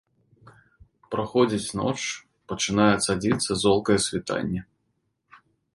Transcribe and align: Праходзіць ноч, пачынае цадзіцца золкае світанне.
Праходзіць 1.15 1.75
ноч, 1.81 2.01
пачынае 2.53 2.91
цадзіцца 3.09 3.51
золкае 3.67 3.99
світанне. 4.09 4.61